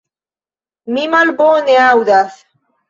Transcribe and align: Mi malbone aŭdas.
Mi 0.95 1.05
malbone 1.13 1.81
aŭdas. 1.87 2.45